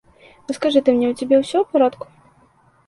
[0.51, 2.05] А скажы ты мне, у цябе ўсё ў парадку?